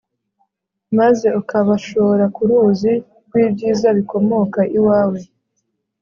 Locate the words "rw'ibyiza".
3.25-3.87